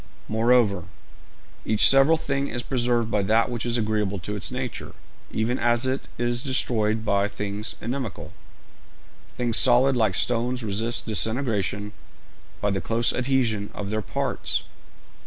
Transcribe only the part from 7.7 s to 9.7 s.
inimical. Things